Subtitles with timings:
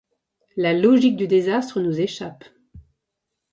[0.57, 2.43] La logique du désastre nous échappe.